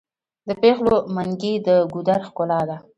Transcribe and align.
د 0.47 0.49
پیغلو 0.61 0.97
منګي 1.15 1.53
د 1.65 1.67
ګودر 1.93 2.19
ښکلا 2.27 2.61
ده. 2.69 2.77